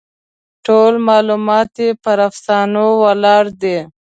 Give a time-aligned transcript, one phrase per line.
[0.65, 3.77] ټول معلومات یې پر افسانو ولاړ دي.